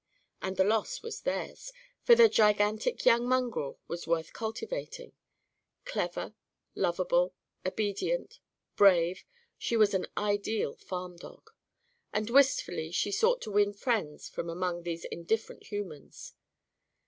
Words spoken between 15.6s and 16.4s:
humans.